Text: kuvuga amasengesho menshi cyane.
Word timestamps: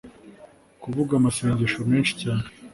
kuvuga 0.81 1.11
amasengesho 1.15 1.79
menshi 1.89 2.13
cyane. 2.21 2.45